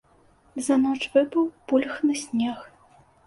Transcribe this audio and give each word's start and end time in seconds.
За 0.67 0.75
ноч 0.85 0.97
выпаў 1.17 1.45
пульхны 1.71 2.17
снег. 2.25 2.67